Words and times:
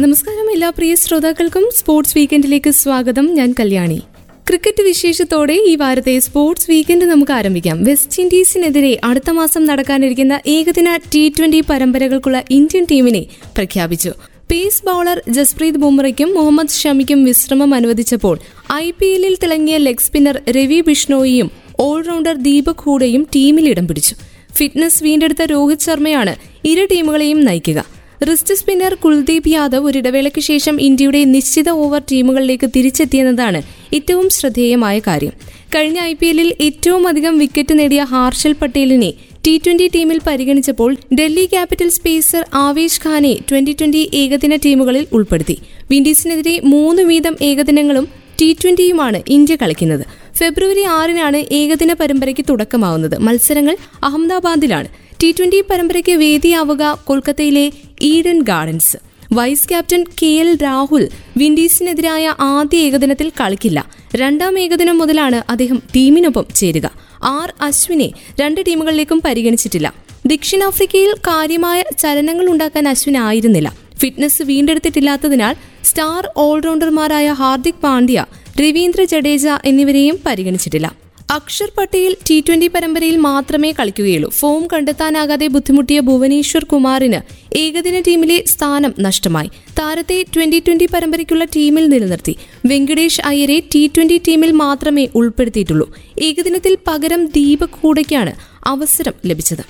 നമസ്കാരം 0.00 0.52
എല്ലാ 0.52 0.70
പ്രിയ 0.70 0.94
ശ്രോതാക്കൾക്കും 0.94 1.68
സ്പോർട്സ് 1.78 2.18
വീക്കെൻഡിലേക്ക് 2.18 2.70
സ്വാഗതം. 2.70 3.34
ഞാൻ 3.34 3.54
കല്യാണി. 3.60 4.00
ക്രിക്കറ്റ് 4.48 4.82
വിശേഷത്തോടെ 4.82 5.52
ഈ 5.52 5.76
വാരത്തെ 5.76 6.18
സ്പോർട്സ് 6.18 6.70
വീക്കെൻഡ് 6.70 7.04
നമുക്ക് 7.04 7.32
ആരംഭിക്കാം. 7.32 7.84
വെസ്റ്റ് 7.84 8.22
ഇൻഡീസിനെതിരെ 8.22 9.00
അടുത്ത 9.04 9.30
മാസം 9.30 9.64
നടക്കാനിരിക്കുന്ന 9.64 10.40
ഏകദിന 10.46 10.96
ടി 10.96 11.32
ട്വന്റി 11.38 11.60
പരമ്പരകൾക്കുള്ള 11.70 12.44
ഇന്ത്യൻ 12.50 12.86
ടീമിനെ 12.90 13.20
പ്രഖ്യാപിച്ചു. 13.56 14.12
പേസ് 14.50 14.86
ബൌളർ 14.86 15.22
ജസ്പ്രീത് 15.28 15.74
ബുംറയ്ക്കും 15.74 16.34
മുഹമ്മദ് 16.34 16.68
ഷമിക്കും 16.68 17.24
വിശ്രമം 17.24 17.74
അനുവദിച്ചപ്പോൾ 17.74 18.38
ഐ 18.72 18.90
പി 18.90 19.06
എല്ലിൽ 19.06 19.36
തിളങ്ങിയ 19.42 19.76
ലെഗ് 19.76 19.98
സ്പിന്നർ 19.98 20.42
രവി 20.50 20.80
ബിഷ്ണോയിയും 20.80 21.50
ഓൾറൗണ്ടർ 21.80 22.36
ദീപക് 22.36 22.80
ഹൂഡയും 22.80 23.26
ടീമിൽ 23.36 23.68
ഇടം 23.68 23.88
പിടിച്ചു. 23.88 24.16
ഫിറ്റ്നസ് 24.54 25.04
വീണ്ടെടുത്ത 25.04 25.42
രോഹിത് 25.42 25.78
ശർമ്മയാണ് 25.78 26.36
ഇരു 26.64 26.88
ടീമുകളെയും 26.92 27.44
നയിക്കുക. 27.44 27.93
റിസ്റ്റ് 28.22 28.54
സ്പിന്നർ 28.54 28.94
കുൽദീപ് 28.94 29.48
യാദവ് 29.48 29.86
ഒരിടവേളയ്ക്ക് 29.86 30.40
ശേഷം 30.40 30.80
ഇന്ത്യയുടെ 30.80 31.24
നിശ്ചിത 31.24 31.70
ഓവർ 31.70 32.02
ടീമുകളിലേക്ക് 32.12 32.70
തിരിച്ചെത്തിയെന്നതാണ് 32.76 33.62
ഏറ്റവും 33.94 34.28
ശ്രദ്ധേയമായ 34.28 34.98
കാര്യം. 34.98 35.32
കഴിഞ്ഞ 35.74 36.00
ഐ 36.00 36.14
പി 36.14 36.26
എല്ലിൽ 36.26 36.54
ഏറ്റവും 36.60 37.08
അധികം 37.08 37.38
വിക്കറ്റ് 37.38 37.78
നേടിയ 37.78 38.02
ഹാർഷൽ 38.02 38.52
പട്ടേലിനെ 38.52 39.14
ടി 39.46 39.60
ട്വന്റി 39.66 39.90
ടീമിൽ 39.94 40.20
പരിഗണിച്ചപ്പോൾ 40.26 40.96
ഡൽഹി 41.14 41.46
ക്യാപിറ്റൽ 41.46 41.90
പേസർ 42.04 42.44
ആവേശ് 42.54 43.00
ഖാനെ 43.04 43.38
ട്വന്റി 43.50 43.72
ട്വന്റി 43.72 44.10
ഏകദിന 44.14 44.56
ടീമുകളിൽ 44.56 45.06
ഉൾപ്പെടുത്തി. 45.12 45.58
വിൻഡീസിനെതിരെ 45.90 46.60
മൂന്ന് 46.64 47.02
വീതം 47.02 47.36
ഏകദിനങ്ങളും 47.42 48.08
ടി 48.40 48.56
ട്വന്റിയുമാണ് 48.64 49.22
ഇന്ത്യ 49.28 49.56
കളിക്കുന്നത്. 49.56 50.06
ഫെബ്രുവരി 50.36 50.82
ആറിനാണ് 50.82 51.36
ഏകദിന 51.36 51.92
പരമ്പരയ്ക്ക് 51.92 52.44
തുടക്കമാവുന്നത്. 52.48 53.18
മത്സരങ്ങൾ 53.18 53.76
അഹമ്മദാബാദിലാണ്. 54.04 55.03
ടി 55.22 55.34
ട്വന്റി 55.38 55.64
പരമ്പരയ്ക്ക് 55.70 56.12
വേദിയാവുക 56.12 56.98
കൊൽക്കത്തയിലെ 57.04 57.70
Eden 58.02 58.42
Gardens 58.42 58.96
vice 59.32 59.68
captain 59.68 60.04
K 60.22 60.26
L 60.26 60.58
Rahul 60.62 61.08
വിൻഡീസിനെതിരായ 61.36 62.34
ആദ്യ 62.40 62.78
ഏകദിനത്തിൽ 62.78 63.28
കളിക്കില്ല. 63.28 63.86
രണ്ടാം 64.16 64.58
ഏകദിനം 64.58 64.98
മുതലാണ് 64.98 65.42
അദ്ദേഹം 65.50 65.82
ടീമിനൊപ്പം 65.96 66.44
ചേരുക. 66.54 66.90
ആർ 67.22 67.54
അശ്വിനെ 67.60 68.12
രണ്ട് 68.40 68.60
ടീമുകളിലേക്കും 68.68 69.22
പരിഗണിച്ചിട്ടില്ല. 69.24 69.94
ദക്ഷിണാഫ്രിക്കയിൽ 70.26 71.14
കാര്യമായ 71.28 71.84
ചലനങ്ങൾ 71.98 72.46
ഉണ്ടാക്കാൻ 72.50 72.88
അശ്വിൻ 72.88 73.16
ആയിരുന്നില്ല. 73.16 73.74
ഫിറ്റ്നസ് 73.98 74.42
വീണ്ടെടുത്തിട്ടില്ലാത്തതിനാൽ 74.42 75.56
സ്റ്റാർ 75.84 76.28
ഓൾറൗണ്ടർമാരായ 76.36 77.28
ഹാർദിക് 77.32 77.82
പാണ്ഡ്യ 77.82 78.26
രവീന്ദ്ര 78.60 79.04
ജഡേജ 79.04 79.46
എന്നിവരെയും 79.64 80.18
പരിഗണിച്ചിട്ടില്ല. 80.26 81.03
അക്ഷർ 81.34 81.70
പട്ടേൽ 81.78 82.16
ടി 82.30 82.44
ട്വന്റി 82.48 82.66
പരമ്പരയിൽ 82.66 83.16
മാത്രമേ 83.16 83.72
കളിക്കുകയുള്ളൂ. 83.72 84.30
ഫോം 84.30 84.68
കണ്ടെത്താനാകാതെ 84.72 85.46
ബുദ്ധിമുട്ടിയ 85.46 86.00
ഭുവനേശ്വർ 86.00 86.64
കുമാറിന് 86.64 87.20
ഏകദിന 87.56 88.00
ടീമിലെ 88.00 88.44
സ്ഥാനം 88.46 88.94
നഷ്ടമായി. 89.00 89.50
താരത്തെ 89.78 90.24
ട്വന്റി 90.36 90.58
ട്വന്റി 90.58 90.88
പരമ്പരയ്ക്കുള്ള 90.94 91.44
ടീമിൽ 91.44 91.88
നിലനിർത്തി. 91.88 92.36
വെങ്കടേഷ് 92.66 93.20
അയ്യരെ 93.24 93.62
ടി 93.74 93.90
ട്വന്റി 93.96 94.20
ടീമിൽ 94.28 94.52
മാത്രമേ 94.52 95.08
ഉൾപ്പെടുത്തിയിട്ടുള്ളൂ. 95.14 95.94
ഏകദിനത്തിൽ 96.22 96.76
പകരം 96.86 97.26
ദീപക് 97.26 97.80
കൂടയ്ക്കാണ് 97.80 98.32
അവസരം 98.64 99.12
ലഭിച്ചത്. 99.26 99.64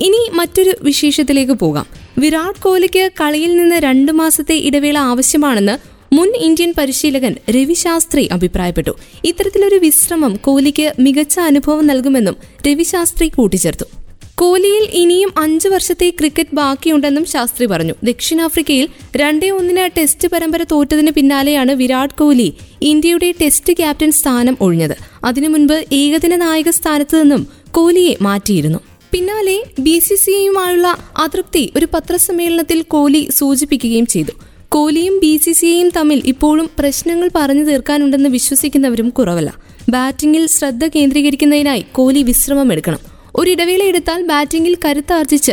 ഇനി 0.00 0.30
മറ്റൊരു 0.32 0.72
വിശേഷത്തിലേക്ക് 0.82 1.52
പോകാം. 1.52 1.86
വിരാട് 2.18 2.62
കോഹ്ലിക്ക് 2.62 3.10
കളിയിൽ 3.20 3.56
നിന്ന് 3.56 3.76
രണ്ടു 3.76 4.12
മാസത്തെ 4.12 4.54
ഇടവേള 4.54 4.98
ആവശ്യമാണെന്ന് 4.98 5.95
മുൻ 6.12 6.36
ഇന്ത്യൻ 6.36 6.74
പരിശീലകൻ 6.78 7.34
രവിശാസ്ത്രി 7.50 8.26
അഭിപ്രായപ്പെട്ടു. 8.26 8.90
ഇത്തരത്തിലൊരു 9.24 9.76
വിശ്രമം 9.76 10.36
കോഹ്ലിക്ക് 10.36 10.92
മികച്ച 10.98 11.40
അനുഭവം 11.40 11.86
നൽകുമെന്നും 11.86 12.36
രവിശാസ്ത്രി 12.66 13.28
കൂട്ടിച്ചേർത്തു. 13.28 13.84
കോഹ്ലിയിൽ 14.34 14.88
ഇനിയും 14.92 15.32
അഞ്ചു 15.38 15.68
വർഷത്തെ 15.68 16.10
ക്രിക്കറ്റ് 16.10 16.54
ബാക്കിയുണ്ടെന്നും 16.54 17.24
ശാസ്ത്രി 17.24 17.66
പറഞ്ഞു. 17.66 17.94
ദക്ഷിണാഫ്രിക്കയിൽ 18.02 18.88
രണ്ടേ 19.16 19.50
ഒന്നിന് 19.50 19.90
ടെസ്റ്റ് 19.98 20.28
പരമ്പര 20.28 20.62
തോറ്റതിന് 20.62 21.10
പിന്നാലെയാണ് 21.10 21.72
വിരാട് 21.72 22.14
കോഹ്ലി 22.14 22.54
ഇന്ത്യയുടെ 22.82 23.34
ടെസ്റ്റ് 23.42 23.72
ക്യാപ്റ്റൻ 23.72 24.12
സ്ഥാനം 24.12 24.56
ഒഴിഞ്ഞത്. 24.60 24.96
അതിനു 25.24 25.48
മുൻപ് 25.48 25.84
ഏകദിന 25.92 26.36
നായക 26.36 26.70
സ്ഥാനത്ത് 26.70 27.20
നിന്നും 27.20 27.46
കോഹ്ലിയെ 27.70 28.14
മാറ്റിയിരുന്നു. 28.22 28.78
പിന്നാലെ 29.12 29.62
ബി 29.78 29.98
സി 29.98 30.14
സിയുമായുള്ള 30.14 30.96
അതൃപ്തി 31.16 31.72
ഒരു 31.76 31.86
പത്രസമ്മേളനത്തിൽ 31.94 32.82
കോഹ്ലി 32.82 33.28
സൂചിപ്പിക്കുകയും 33.30 34.06
ചെയ്തു. 34.06 34.30
കോഹ്ലിയും 34.76 35.18
ബി 35.18 35.36
സി 35.36 35.52
സി 35.52 35.66
ഐയും 35.66 35.88
തമ്മിൽ 35.88 36.22
ഇപ്പോഴും 36.26 36.70
പ്രശ്നങ്ങൾ 36.78 37.30
പറഞ്ഞു 37.34 37.62
തീർക്കാനുണ്ടെന്ന് 37.62 38.28
വിശ്വസിക്കുന്നവരും 38.28 39.08
കുറവല്ല. 39.08 39.54
ബാറ്റിംഗിൽ 39.88 40.46
ശ്രദ്ധ 40.46 40.86
കേന്ദ്രീകരിക്കുന്നതിനായി 40.86 41.84
കോഹ്ലി 41.92 42.22
വിശ്രമം 42.22 42.72
എടുക്കണം 42.72 42.98
ഒരിടവേള 43.34 43.82
എടുത്താൽ 43.82 44.22
ബാറ്റിംഗിൽ 44.26 44.76
കരുത്താർജിച്ച് 44.84 45.52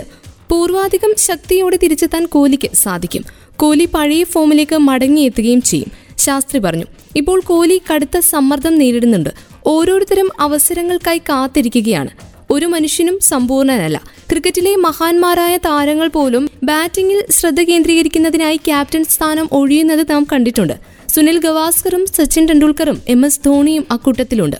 പൂർവാധികം 0.49 1.13
ശക്തിയോടെ 1.17 1.79
തിരിച്ചെത്താൻ 1.83 2.25
കോഹ്ലിക്ക് 2.25 2.69
സാധിക്കും. 2.73 3.23
കോഹ്ലി 3.55 3.85
പഴയ 3.93 4.23
ഫോമിലേക്ക് 4.23 4.75
മടങ്ങിയെത്തുകയും 4.75 5.61
ചെയ്യും. 5.61 5.91
ശാസ്ത്രി 6.17 6.59
പറഞ്ഞു 6.59 6.85
ഇപ്പോൾ 7.15 7.41
കോഹ്ലി 7.45 7.81
കടുത്ത 7.93 8.19
സമ്മർദ്ദം 8.19 8.75
നേരിടുന്നുണ്ട്. 8.75 9.29
ഓരോരുത്തരും 9.65 10.29
അവസരങ്ങൾക്കായി 10.39 11.17
കാത്തിരിക്കുകയാണ്. 11.17 12.09
ഒരു 12.51 12.65
മനുഷ്യനും 12.65 13.19
സമ്പൂർണനല്ല 13.19 14.01
ക്രിക്കറ്റിലെ 14.31 14.75
മഹാന്മാരായ 14.75 15.57
താരങ്ങൾ 15.57 16.07
പോലും 16.07 16.49
ബാറ്റിംഗിൽ 16.63 17.23
ശ്രദ്ധ 17.29 17.61
കേന്ദ്രീകരിക്കുന്നതിനായി 17.61 18.57
ക്യാപ്റ്റൻ 18.57 19.03
സ്ഥാനം 19.03 19.49
ഒഴിയുന്നത് 19.51 20.07
നാം 20.11 20.27
കണ്ടിട്ടുണ്ട്. 20.31 20.73
സുനിൽ 21.09 21.39
ഗവാസ്കറും 21.39 22.05
സച്ചിൻ 22.05 22.47
ടെണ്ടുൽക്കറും 22.47 23.01
എം 23.07 23.25
എസ് 23.25 23.39
ധോണിയും 23.45 23.85
അക്കൂട്ടത്തിലുണ്ട്. 23.91 24.55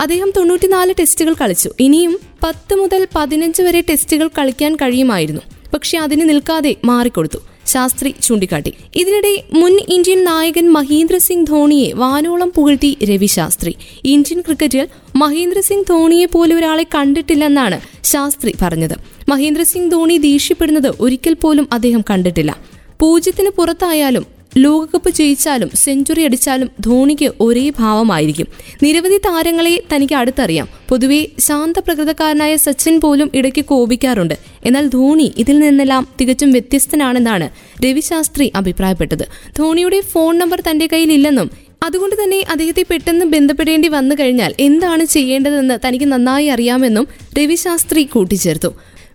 അദ്ദേഹം 0.00 0.32
തൊണ്ണൂറ്റിനാല് 0.36 0.94
ടെസ്റ്റുകൾ 1.00 1.32
കളിച്ചു. 1.32 1.70
ഇനിയും 1.80 2.18
പത്ത് 2.42 2.74
മുതൽ 2.74 3.06
പതിനഞ്ച് 3.14 3.62
വരെ 3.62 3.80
ടെസ്റ്റുകൾ 3.80 4.28
കളിക്കാൻ 4.28 4.76
കഴിയുമായിരുന്നു. 4.76 5.40
പക്ഷെ 5.74 5.98
അതിന് 5.98 6.28
നിൽക്കാതെ 6.28 6.76
മാറിക്കൊടുത്തു. 6.84 7.38
ശാസ്ത്രി 7.72 8.10
ചൂണ്ടിക്കാട്ടി. 8.22 8.72
ഇതിനിടെ 8.96 9.32
മുൻ 9.60 9.74
ഇന്ത്യൻ 9.88 10.20
നായകൻ 10.24 10.66
മഹീന്ദ്ര 10.72 11.16
സിംഗ് 11.26 11.46
ധോണിയെ 11.46 11.88
വാനോളം 12.02 12.52
പുകഴ്ത്തി 12.56 12.90
രവി 13.10 13.28
ശാസ്ത്രി. 13.36 13.72
ഇന്ത്യൻ 14.04 14.40
ക്രിക്കറ്റിൽ 14.40 14.88
മഹീന്ദ്ര 15.16 15.60
സിംഗ് 15.60 15.88
ധോണിയെ 15.90 16.26
പോലെ 16.26 16.54
ഒരാളെ 16.54 16.86
കണ്ടിട്ടില്ലെന്നാണ് 16.94 17.78
ശാസ്ത്രി 18.04 18.52
പറഞ്ഞത്. 18.62 18.96
മഹീന്ദ്ര 19.28 19.62
സിംഗ് 19.62 19.92
ധോണി 19.92 20.16
ദേഷ്യപ്പെടുന്നത് 20.28 20.90
ഒരിക്കൽ 21.00 21.34
പോലും 21.34 21.68
അദ്ദേഹം 21.72 22.04
കണ്ടിട്ടില്ല. 22.10 22.52
പൂജ്യത്തിന് 23.00 23.50
പുറത്തായാലും 23.58 24.26
ലോകകപ്പ് 24.56 25.10
ജയിച്ചാലും 25.10 25.70
സെഞ്ചുറി 25.74 26.22
അടിച്ചാലും 26.22 26.70
ധോണിക്ക് 26.80 27.32
ഒരേ 27.40 27.70
ഭാവമായിരിക്കും. 27.70 28.46
നിരവധി 28.82 29.16
താരങ്ങളെ 29.16 29.82
തനിക്ക് 29.94 30.14
അടുത്തറിയാം. 30.14 30.68
പൊതുവെ 30.88 31.26
ശാന്തപ്രകൃതക്കാരനായ 31.38 32.56
സച്ചിൻ 32.56 33.00
പോലും 33.00 33.30
ഇടയ്ക്ക് 33.34 33.64
കോപിക്കാറുണ്ട്. 33.64 34.34
എന്നാൽ 34.64 34.86
ധോണി 34.86 35.32
ഇതിൽ 35.38 35.58
നിന്നെല്ലാം 35.58 36.08
തികച്ചും 36.20 36.52
വ്യത്യസ്തനാണെന്നാണ് 36.52 37.50
രവിശാസ്ത്രി 37.84 38.52
അഭിപ്രായപ്പെട്ടത്. 38.56 39.28
ധോണിയുടെ 39.58 40.00
ഫോൺ 40.00 40.38
നമ്പർ 40.38 40.62
തന്റെ 40.70 40.88
കയ്യിലില്ലെന്നും 40.92 41.50
അതുകൊണ്ട് 41.82 42.16
തന്നെ 42.22 42.44
അദ്ദേഹത്തെ 42.50 42.84
പെട്ടെന്ന് 42.90 43.24
ബന്ധപ്പെടേണ്ടി 43.24 43.88
വന്നു 43.88 44.14
കഴിഞ്ഞാൽ 44.20 44.54
എന്താണ് 44.60 45.04
ചെയ്യേണ്ടതെന്ന് 45.04 45.78
തനിക്ക് 45.88 46.04
നന്നായി 46.04 46.46
അറിയാമെന്നും 46.46 47.08
രവിശാസ്ത്രി 47.38 48.04
കൂട്ടിച്ചേർത്തു. 48.04 48.68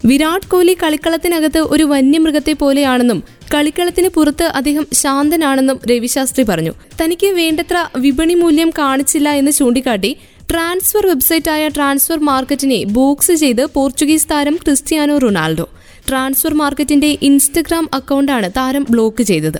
വിരാട് 0.05 0.47
കോഹ്ലി 0.47 0.77
കളിക്കളത്തിനകത്ത് 0.83 1.59
ഒരു 1.59 1.83
വന്യമൃഗത്തെ 1.83 2.53
പോലെയാണെന്നും 2.53 3.23
കളിക്കളത്തിന് 3.53 4.09
പുറത്ത് 4.09 4.43
അദ്ദേഹം 4.43 4.87
ശാന്തനാണെന്നും 4.93 5.79
രവിശാസ്ത്രി 5.91 6.43
പറഞ്ഞു. 6.43 6.73
തനിക്ക് 7.01 7.27
വേണ്ടത്ര 7.27 7.85
വിപണി 7.97 8.33
മൂല്യം 8.33 8.69
കാണിച്ചില്ല 8.69 9.29
എന്ന് 9.29 9.51
ചൂണ്ടിക്കാട്ടി 9.51 10.17
ട്രാൻസ്ഫർ 10.51 11.07
വെബ്സൈറ്റായ 11.07 11.67
ട്രാൻസ്ഫർ 11.67 12.19
മാർക്കറ്റിനെ 12.19 12.83
ബോക്സ് 12.85 13.31
ചെയ്ത് 13.31 13.65
പോർച്ചുഗീസ് 13.65 14.27
താരം 14.31 14.55
ക്രിസ്ത്യാനോ 14.55 15.17
റൊണാൾഡോ. 15.17 15.69
ട്രാൻസ്ഫർ 16.09 16.53
മാർക്കറ്റിന്റെ 16.53 17.17
ഇൻസ്റ്റഗ്രാം 17.21 17.89
അക്കൗണ്ടാണ് 17.93 18.51
താരം 18.57 18.85
ബ്ലോക്ക് 18.89 19.23
ചെയ്തത്. 19.23 19.57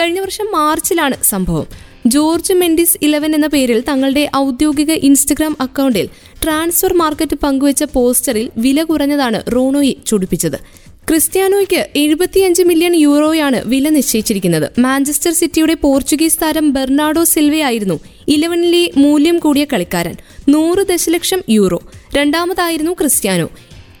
കഴിഞ്ഞ 0.00 0.20
വർഷം 0.20 0.46
മാർച്ചിലാണ് 0.52 1.16
സംഭവം. 1.24 1.66
ജോർജ് 2.06 2.52
മെൻഡിസ് 2.52 2.98
ഇലവൻ 3.02 3.34
എന്ന 3.34 3.46
പേരിൽ 3.46 3.84
തങ്ങളുടെ 3.88 4.30
ഔദ്യോഗിക 4.36 4.92
ഇൻസ്റ്റഗ്രാം 4.92 5.56
അക്കൗണ്ടിൽ 5.60 6.08
ട്രാൻസ്ഫർ 6.44 6.92
മാർക്കറ്റ് 6.92 7.36
പങ്കുവച്ച 7.36 7.84
പോസ്റ്ററിൽ 7.84 8.50
വില 8.56 8.82
കുറഞ്ഞതാണ് 8.82 9.42
റോണോയെ 9.54 9.92
ചുടിപ്പിച്ചത്. 10.06 10.58
ക്രിസ്ത്യാനോയ്ക്ക് 11.08 11.88
എഴുപത്തിയഞ്ച് 11.96 12.62
മില്യൺ 12.62 12.94
യൂറോയാണ് 12.94 13.62
വില 13.66 13.88
നിശ്ചയിച്ചിരിക്കുന്നത്. 13.88 14.80
മാഞ്ചസ്റ്റർ 14.80 15.32
സിറ്റിയുടെ 15.32 15.74
പോർച്ചുഗീസ് 15.74 16.38
താരം 16.42 16.72
ബെർണാഡോ 16.72 17.24
സിൽവയായിരുന്നു 17.24 18.00
ഇലവനിലെ 18.28 18.90
മൂല്യം 18.96 19.38
കൂടിയ 19.38 19.64
കളിക്കാരൻ. 19.64 20.14
നൂറ് 20.48 20.86
ദശലക്ഷം 20.86 21.42
യൂറോ. 21.48 21.82
രണ്ടാമതായിരുന്നു 22.16 22.92
ക്രിസ്ത്യാനോ. 22.92 23.48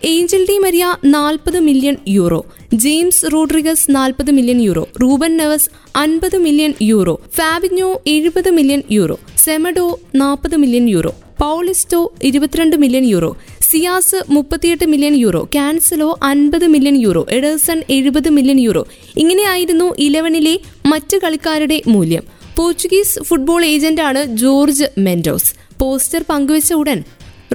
ഏഞ്ചൽ 0.04 0.46
ഡി 0.48 0.58
മരിയ 0.58 0.96
നാൽപ്പത് 1.04 1.60
മില്യൺ 1.60 1.96
യൂറോ. 2.08 2.46
ജെയിംസ് 2.74 3.26
റോഡ്രിഗസ് 3.32 3.86
നാൽപ്പത് 3.90 4.30
മില്യൺ 4.30 4.62
യൂറോ. 4.62 4.88
റൂബൻ 5.02 5.36
നെവസ് 5.36 5.70
അൻപത് 5.96 6.36
മില്യൺ 6.36 6.74
യൂറോ. 6.82 7.20
ഫാബിഞ്ഞോ 7.34 8.00
എഴുപത് 8.06 8.50
മില്യൺ 8.50 8.82
യൂറോ. 8.90 9.20
സെമഡോ 9.36 10.00
നാൽപ്പത് 10.14 10.56
മില്യൺ 10.56 10.88
യൂറോ. 10.88 11.14
പൗളിസ്റ്റോ 11.40 12.14
ഇരുപത്തിരണ്ട് 12.22 12.76
മില്യൺ 12.76 13.04
യൂറോ. 13.04 13.36
സിയാസ് 13.74 14.16
മുപ്പത്തിയെട്ട് 14.30 14.84
മില്യൺ 14.84 15.14
യൂറോ 15.14 15.48
കാൻസലോ 15.54 16.18
അൻപത് 16.22 16.66
മില്യൺ 16.66 16.96
യൂറോ 16.96 17.26
എഡേഴ്സൺ 17.30 17.82
എഴുപത് 17.90 18.28
മില്യൺ 18.30 18.60
യൂറോ. 18.60 18.86
ഇങ്ങനെയായിരുന്നു 19.16 19.94
ഇലവനിലെ 19.98 20.58
മറ്റ് 20.86 21.16
കളിക്കാരുടെ 21.16 21.82
മൂല്യം. 21.86 22.22
പോർച്ചുഗീസ് 22.56 23.22
ഫുട്ബോൾ 23.22 23.64
ഏജന്റാണ് 23.64 24.36
ജോർജ് 24.36 24.84
മെൻഡോസ്. 24.98 25.54
പോസ്റ്റർ 25.80 26.24
പങ്കുവച്ച 26.28 26.72
ഉടൻ 26.72 27.02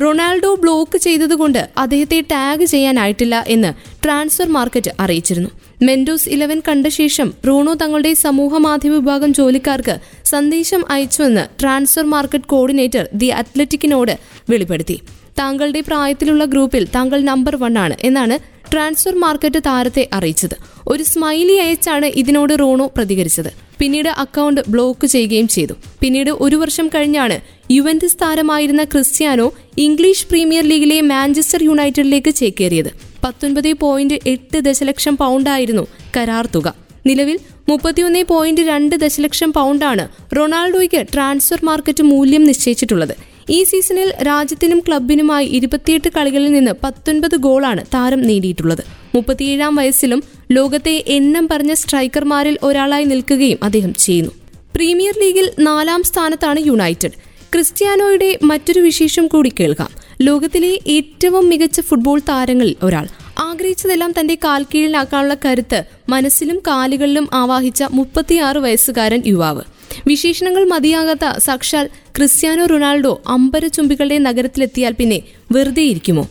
റൊണാൾഡോ 0.01 0.56
ബ്ലോക്ക് 0.56 0.98
ചെയ്തതുകൊണ്ട് 0.98 1.69
അദ്ദേഹത്തെ 1.77 2.21
ടാഗ് 2.21 2.66
ചെയ്യാനായിട്ടില്ല 2.66 3.45
എന്ന് 3.48 3.74
ട്രാൻസ്ഫർ 4.04 4.48
മാർക്കറ്റ് 4.48 4.92
അറിയിച്ചിരുന്നു. 5.00 5.50
മെൻഡോസ് 5.81 6.30
ഇലവൻ 6.30 6.62
കണ്ട 6.68 6.88
ശേഷം 6.88 7.33
റോണോ 7.48 7.74
തങ്ങളുടെ 7.74 8.13
സമൂഹ 8.13 8.57
മാധ്യമ 8.57 8.94
വിഭാഗം 8.94 9.33
ജോലിക്കാർക്ക് 9.33 9.98
സന്ദേശം 10.25 10.83
അയച്ചുവെന്ന് 10.89 11.62
ട്രാൻസ്ഫർ 11.62 12.04
മാർക്കറ്റ് 12.04 12.45
കോർഡിനേറ്റർ 12.45 13.07
ദി 13.13 13.25
അത്ലറ്റിക്കിനോട് 13.25 14.19
വെളിപ്പെടുത്തി. 14.50 15.00
താങ്കളുടെ 15.39 15.81
പ്രായത്തിലുള്ള 15.81 16.45
ഗ്രൂപ്പിൽ 16.45 16.87
താങ്കൾ 16.95 17.21
നമ്പർ 17.21 17.55
വൺ 17.55 17.77
ആണ് 17.77 17.95
എന്നാണ് 18.03 18.39
ട്രാൻസ്ഫർ 18.71 19.15
മാർക്കറ്റ് 19.15 19.59
താരത്തെ 19.65 20.09
അറിയിച്ചത്. 20.13 20.55
ഒരു 20.87 21.03
സ്മൈലി 21.03 21.53
അയച്ചാണ് 21.53 22.05
ഇതിനോട് 22.05 22.59
റോണോ 22.59 22.91
പ്രതികരിച്ചത്. 22.95 23.53
പിന്നീട് 23.79 24.09
അക്കൗണ്ട് 24.09 24.61
ബ്ലോക്ക് 24.67 25.07
ചെയ്യുകയും 25.07 25.47
ചെയ്തു. 25.47 25.73
പിന്നീട് 26.01 26.29
ഒരു 26.29 26.55
വർഷം 26.55 26.87
കഴിഞ്ഞാണ് 26.87 27.41
യുവന്റസ് 27.71 28.17
താരമായിരുന്ന 28.21 28.83
ക്രിസ്ത്യാനോ 28.83 29.53
ഇംഗ്ലീഷ് 29.77 30.27
പ്രീമിയർ 30.27 30.63
ലീഗിലെ 30.63 31.01
മാഞ്ചസ്റ്റർ 31.01 31.63
യുണൈറ്റഡിലേക്ക് 31.63 32.31
ചേക്കേറിയത്. 32.35 32.91
പത്തൊൻപത് 33.23 33.73
പോയിന്റ് 33.73 34.19
എട്ട് 34.27 34.57
ദശലക്ഷം 34.57 35.15
പൗണ്ടായിരുന്നു 35.15 35.87
കരാർ 36.17 36.45
തുക. 36.55 36.75
നിലവിൽ 37.05 37.39
മുപ്പത്തിയൊന്ന് 37.69 38.23
പോയിന്റ് 38.23 38.61
രണ്ട് 38.61 38.95
ദശലക്ഷം 38.95 39.53
പൗണ്ടാണ് 39.53 40.07
റൊണാൾഡോയ്ക്ക് 40.37 41.05
ട്രാൻസ്ഫർ 41.13 41.59
മാർക്കറ്റ് 41.63 42.03
മൂല്യം 42.03 42.43
നിശ്ചയിച്ചിട്ടുള്ളത്. 42.43 43.28
ഈ 43.49 43.63
സീസണിൽ 43.63 44.13
രാജ്യത്തിനും 44.27 44.79
ക്ലബിനുമായി 44.79 45.45
ഇരുപത്തിയെട്ട് 45.47 46.09
കളികളിൽ 46.17 46.51
നിന്ന് 46.51 46.71
പത്തൊൻപത് 46.83 47.35
ഗോളാണ് 47.35 47.85
താരം 47.85 48.21
നേടിയിട്ടുള്ളത്. 48.21 48.83
മുപ്പത്തിയേഴാം 49.15 49.75
വയസ്സിലും 49.75 50.23
ലോകത്തെ 50.51 51.03
എണ്ണം 51.07 51.47
പറഞ്ഞ 51.51 51.73
സ്ട്രൈക്കർമാരിൽ 51.73 52.57
ഒരാളായി 52.63 53.03
നിൽക്കുകയും 53.03 53.57
അദ്ദേഹം 53.63 53.93
ചെയ്യുന്നു. 53.93 54.31
പ്രീമിയർ 54.75 55.13
ലീഗിൽ 55.19 55.51
നാലാം 55.59 56.03
സ്ഥാനത്താണ് 56.03 56.59
യുണൈറ്റഡ്. 56.65 57.11
ക്രിസ്ത്യാനോയുടെ 57.53 58.39
മറ്റൊരു 58.43 58.79
വിശേഷം 58.79 59.27
കൂടി 59.27 59.51
കേൾക്കാം. 59.59 59.89
ലോകത്തിലെ 60.21 60.79
ഏറ്റവും 60.87 61.49
മികച്ച 61.49 61.81
ഫുട്ബോൾ 61.81 62.19
താരങ്ങളിൽ 62.19 62.75
ഒരാൾ. 62.83 63.07
ആഗ്രഹിച്ചതെല്ലാം 63.39 64.13
തന്റെ 64.19 64.35
കാൽക്കീഴിലാക്കാനുള്ള 64.35 65.35
കരുത്ത് 65.45 65.83
മനസ്സിലും 66.09 66.59
കാലുകളിലും 66.67 67.29
ആവാഹിച്ച 67.33 67.83
മുപ്പത്തിയാറ് 67.91 68.57
വയസ്സുകാരൻ 68.57 69.21
യുവാവ്. 69.25 69.61
വിശേഷണങ്ങൾ 70.07 70.63
മതിയാകാത്ത 70.63 71.38
സാക്ഷാൽ 71.38 71.89
ക്രിസ്ത്യാനോ 72.15 72.65
റൊണാൾഡോ 72.65 73.21
അമ്പര 73.27 73.68
ചുംബികളുടെ 73.68 74.18
നഗരത്തിലെത്തിയാൽ 74.18 74.94
പിന്നെ 74.94 75.21
വെറുതെ 75.51 75.81
ഇരിക്കുമോ 75.81 76.30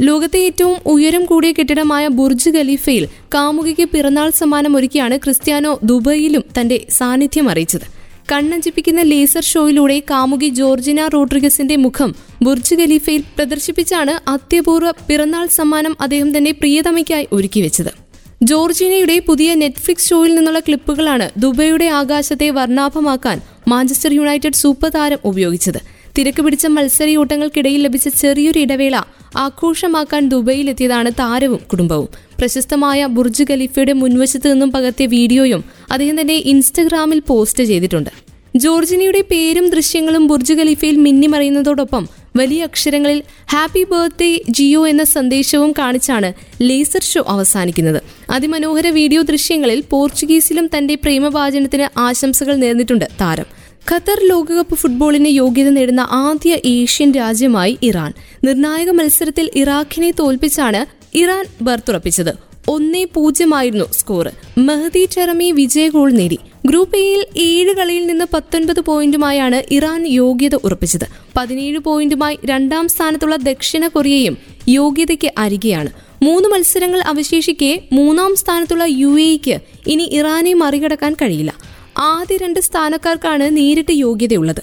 ലോകത്തെ 0.00 0.38
ഏറ്റവും 0.38 0.76
ഉയരം 0.86 1.24
കൂടിയ 1.24 1.52
കെട്ടിടമായ 1.52 2.06
ബുർജ് 2.08 2.50
ഖലീഫയിൽ 2.50 3.06
കാമുകിക്ക് 3.34 3.88
പിറന്നാൾ 3.88 4.30
സമ്മാനം 4.30 4.76
ഒരുക്കിയാണ് 4.76 5.16
ക്രിസ്ത്യാനോ 5.16 5.80
ദുബൈയിലും 5.82 6.44
തന്റെ 6.60 6.86
സാന്നിധ്യം 6.90 7.48
അറിയിച്ചത്. 7.48 7.86
കണ്ണഞ്ചിപ്പിക്കുന്ന 8.32 9.00
ലേസർ 9.00 9.42
ഷോയിലൂടെ 9.42 10.02
കാമുകി 10.10 10.48
ജോർജിന 10.48 11.06
റോഡ്രിഗസിന്റെ 11.06 11.76
മുഖം 11.76 12.14
ബുർജ് 12.42 12.74
ഖലീഫയിൽ 12.74 13.22
പ്രദർശിപ്പിച്ചാണ് 13.36 14.30
അത്യപൂർവ 14.30 14.90
പിറന്നാൾ 14.90 15.46
സമ്മാനം 15.46 15.96
അദ്ദേഹം 16.00 16.36
തന്നെ 16.36 16.50
പ്രിയതമയ്ക്കായി 16.50 17.26
ഒരുക്കിവെച്ചത്. 17.32 17.99
ജോർജീനയുടെ 18.48 19.14
പുതിയ 19.26 19.54
നെറ്റ്ഫ്ലിക്സ് 19.54 20.06
ഷോയിൽ 20.10 20.34
നിന്നുള്ള 20.34 20.60
ക്ലിപ്പുകളാണ് 20.66 21.26
ദുബൈയുടെ 21.42 21.86
ആകാശത്തെ 22.00 22.46
വർണാഭമാക്കാൻ 22.58 23.38
മാഞ്ചസ്റ്റർ 23.68 24.12
യുണൈറ്റഡ് 24.12 24.58
സൂപ്പർ 24.60 24.90
താരം 24.94 25.20
ഉപയോഗിച്ചത്. 25.30 25.80
തിരക്ക് 26.16 26.42
പിടിച്ച 26.42 26.66
മത്സരയോട്ടങ്ങൾക്കിടയിൽ 26.76 27.82
ലഭിച്ച 27.86 28.08
ചെറിയൊരു 28.08 28.58
ഇടവേള 28.58 28.96
ആഘോഷമാക്കാൻ 29.44 30.28
ദുബൈയിലെത്തിയതാണ് 30.28 31.10
താരവും 31.18 31.60
കുടുംബവും. 31.72 32.08
പ്രശസ്തമായ 32.38 33.06
ബുർജ് 33.16 33.44
ഖലീഫയുടെ 33.50 33.92
മുൻവശത്ത് 33.92 34.52
നിന്നും 34.52 34.72
പകർത്തിയ 34.72 35.06
വീഡിയോയും 35.16 35.64
അദ്ദേഹം 35.90 36.20
തന്നെ 36.20 36.36
ഇൻസ്റ്റഗ്രാമിൽ 36.52 37.20
പോസ്റ്റ് 37.30 37.64
ചെയ്തിട്ടുണ്ട്. 37.64 38.10
ജോർജിനിയുടെ 38.56 39.20
പേരും 39.32 39.68
ദൃശ്യങ്ങളും 39.70 40.26
ബുർജ് 40.26 40.52
ഖലീഫയിൽ 40.52 40.96
മിന്നിമറിയുന്നതോടൊപ്പം 40.96 42.06
വലിയ 42.36 42.62
അക്ഷരങ്ങളിൽ 42.62 43.22
ഹാപ്പി 43.52 43.84
ബർത്ത്ഡേ 43.84 44.40
ജിയോ 44.50 44.88
എന്ന 44.88 45.04
സന്ദേശവും 45.04 45.72
കാണിച്ചാണ് 45.72 46.32
ലേസർ 46.62 47.02
ഷോ 47.02 47.24
അവസാനിക്കുന്നത്. 47.28 48.02
അതിമനോഹര 48.30 48.88
വീഡിയോ 48.88 49.22
ദൃശ്യങ്ങളിൽ 49.22 49.84
പോർച്ചുഗീസിലും 49.90 50.70
തന്റെ 50.76 50.94
പ്രേമവാചനത്തിന് 50.94 51.98
ആശംസകൾ 51.98 52.56
നേർന്നിട്ടുണ്ട് 52.56 53.04
താരം. 53.20 53.44
ഖത്തർ 53.92 54.26
ലോകകപ്പ് 54.28 54.74
ഫുട്ബോളിന് 54.74 55.28
യോഗ്യത 55.28 55.68
നേടുന്ന 55.68 56.00
ആദ്യ 56.10 56.58
ഏഷ്യൻ 56.64 57.12
രാജ്യമായി 57.12 57.78
ഇറാൻ. 57.82 58.12
നിർണായക 58.44 58.90
മത്സരത്തിൽ 58.90 59.50
ഇറാഖിനെ 59.56 60.10
തോൽപ്പിച്ചാണ് 60.10 60.86
ഇറാൻ 61.16 61.44
ബർത്തുറപ്പിച്ചത്. 61.62 62.49
ഒന്നേ 62.68 63.04
പൂജ്യമായിരുന്നു 63.04 63.84
സ്കോർ 63.92 64.30
മെഹദി 64.58 65.04
ചെറമി 65.04 65.50
വിജയ 65.50 65.88
ഗോൾ 65.88 66.12
നേടി. 66.12 66.38
ഗ്രൂപ്പ് 66.66 66.96
എയിൽ 66.96 67.26
ഏഴ് 67.36 67.74
കളിയിൽ 67.74 68.06
നിന്ന് 68.06 68.24
പത്തൊൻപത് 68.32 68.80
പോയിന്റുമായാണ് 68.80 69.62
ഇറാൻ 69.70 70.06
യോഗ്യത 70.06 70.54
ഉറപ്പിച്ചത്. 70.54 71.04
പതിനേഴ് 71.36 71.78
പോയിന്റുമായി 71.78 72.38
രണ്ടാം 72.44 72.88
സ്ഥാനത്തുള്ള 72.88 73.36
ദക്ഷിണ 73.36 73.86
കൊറിയയും 73.88 74.38
യോഗ്യതയ്ക്ക് 74.68 75.32
അരികെയാണ്. 75.38 75.90
മൂന്ന് 76.22 76.48
മത്സരങ്ങൾ 76.48 77.00
അവശേഷിക്കെ 77.00 77.82
മൂന്നാം 77.92 78.36
സ്ഥാനത്തുള്ള 78.36 78.84
യു 78.88 79.20
എക്ക് 79.20 79.60
ഇനി 79.86 80.10
ഇറാനെ 80.12 80.54
മറികടക്കാൻ 80.54 81.12
കഴിയില്ല. 81.12 81.54
ആദ്യ 81.98 82.36
രണ്ട് 82.36 82.60
സ്ഥാനക്കാർക്കാണ് 82.60 83.56
നേരിട്ട് 83.56 83.92
യോഗ്യതയുള്ളത്. 83.92 84.62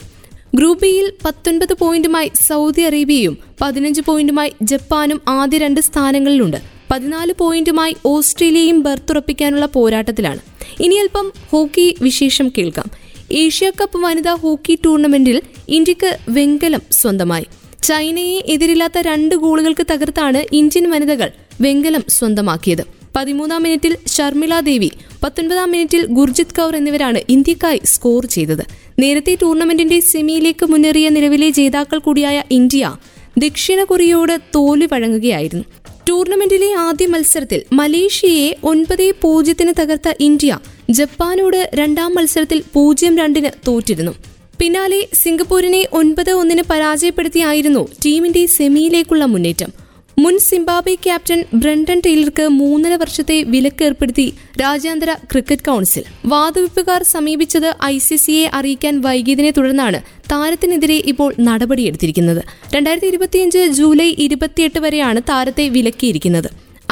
ഗ്രൂപ്പ് 0.56 0.82
ബിയിൽ 0.82 1.14
പത്തൊൻപത് 1.26 1.74
പോയിന്റുമായി 1.74 2.32
സൗദി 2.48 2.82
അറേബ്യയും 2.82 3.38
പതിനഞ്ച് 3.62 4.02
പോയിന്റുമായി 4.02 4.54
ജപ്പാനും 4.62 5.22
ആദ്യ 5.28 5.58
രണ്ട് 5.58 5.82
സ്ഥാനങ്ങളിലുണ്ട്. 5.82 6.77
പതിനാല് 6.92 7.34
പോയിന്റുമായി 7.38 7.96
ഓസ്ട്രേലിയയും 8.06 8.84
ബർത്തുറപ്പിക്കാനുള്ള 8.84 9.66
പോരാട്ടത്തിലാണ്. 9.66 10.40
ഇനി 10.80 10.96
അല്പം 10.96 11.32
ഹോക്കി 11.52 11.96
വിശേഷം 12.02 12.52
കേൾക്കാം. 12.58 12.86
ഏഷ്യ 13.32 13.72
കപ്പ് 13.82 13.98
വനിതാ 13.98 14.34
ഹോക്കി 14.34 14.80
ടൂർണമെന്റിൽ 14.86 15.42
ഇന്ത്യയ്ക്ക് 15.68 16.18
വെങ്കലം 16.30 16.82
സ്വന്തമായി. 16.92 17.48
ചൈനയെ 17.84 18.44
എതിരില്ലാത്ത 18.48 18.94
രണ്ട് 18.98 19.36
ഗോളുകൾക്ക് 19.36 19.86
തകർത്താണ് 19.92 20.44
ഇന്ത്യൻ 20.52 20.90
വനിതകൾ 20.90 21.30
വെങ്കലം 21.62 22.04
സ്വന്തമാക്കിയത്. 22.10 22.84
പതിമൂന്നാം 23.16 23.64
മിനിറ്റിൽ 23.64 23.98
ഷർമിള 24.08 24.60
ദേവി 24.60 24.92
പത്തൊൻപതാം 25.24 25.72
മിനിറ്റിൽ 25.72 26.06
ഗുർജിത് 26.06 26.56
കൗർ 26.58 26.76
എന്നിവരാണ് 26.76 27.20
ഇന്ത്യക്കായി 27.30 27.82
സ്കോർ 27.84 28.26
ചെയ്തത്. 28.26 28.64
നേരത്തെ 29.00 29.38
ടൂർണമെന്റിന്റെ 29.42 30.00
സെമിയിലേക്ക് 30.00 30.66
മുന്നേറിയ 30.66 31.10
നിലവിലെ 31.10 31.50
ജേതാക്കൾ 31.50 32.00
കൂടിയായ 32.00 32.44
ഇന്ത്യ 32.52 32.96
ദക്ഷിണ 33.38 33.84
കൊറിയയോട് 33.84 34.40
തോൽവി 34.56 34.88
വഴങ്ങുകയായിരുന്നു. 34.92 35.66
ടൂർണമെന്റിലെ 36.10 36.74
ആദ്യ 36.74 37.06
മത്സരത്തിൽ 37.06 37.62
മലേഷ്യയെ 37.74 38.56
ഒൻപത് 38.64 39.14
പൂജ്യത്തിന് 39.22 39.74
തകർത്ത 39.80 40.14
ഇന്ത്യ 40.20 40.60
ജപ്പാനോട് 40.90 41.72
രണ്ടാം 41.74 42.12
മത്സരത്തിൽ 42.16 42.64
പൂജ്യം 42.74 43.18
രണ്ടിന് 43.18 43.50
തോറ്റിരുന്നു. 43.68 44.12
പിന്നാലെ 44.60 45.08
സിംഗപ്പൂരിനെ 45.14 45.82
ഒൻപത് 45.94 46.32
ഒന്നിന് 46.32 46.64
പരാജയപ്പെടുത്തിയായിരുന്നു 46.70 47.88
ടീമിന്റെ 48.06 48.46
സെമിയിലേക്കുള്ള 48.46 49.26
മുന്നേറ്റം. 49.26 49.87
മുൻ 50.24 50.36
സിംബാബെ 50.46 50.94
ക്യാപ്റ്റൻ 51.06 51.40
ബ്രണ്ടൻ 51.62 51.98
ടൈലർക്ക് 52.06 52.46
മൂന്നര 52.60 52.94
വർഷത്തെ 53.02 53.36
വിലക്ക് 53.54 53.84
ഏർപ്പെടുത്തി 53.88 54.26
രാജ്യാന്തര 54.62 55.12
ക്രിക്കറ്റ് 55.32 55.66
കൌൺസിൽ. 55.68 56.04
വാദവിപ്പുകാർ 56.32 57.02
സമീപിച്ചത് 57.12 57.68
ഐ 57.90 57.96
സി 58.06 58.16
സിയെ 58.24 58.46
അറിയിക്കാൻ 58.60 58.96
വൈകിയതിനെ 59.06 59.52
തുടർന്നാണ് 59.58 60.00
താരത്തിനെതിരെ 60.32 60.98
ഇപ്പോൾ 61.12 61.30
നടപടിയെടുത്തിരിക്കുന്നത്. 61.50 62.42
രണ്ടായിരത്തി 62.76 63.10
ഇരുപത്തിയഞ്ച് 63.14 63.62
ജൂലൈ 63.80 64.10
ഇരുപത്തിയെട്ട് 64.26 64.82
വരെയാണ് 64.86 65.22
താരത്തെ 65.30 65.66
വിലക്കിയിരിക്കുന്നത്. 65.76 66.50